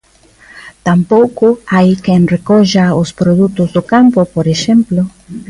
[0.87, 5.01] Tampouco hai quen recolla os produtos do campo, por exemplo.